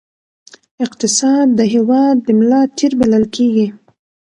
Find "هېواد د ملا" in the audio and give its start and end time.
1.73-2.61